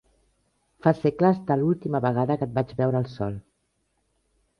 [0.85, 3.37] Fa segles de l'última vegada que et vaig veure al sol!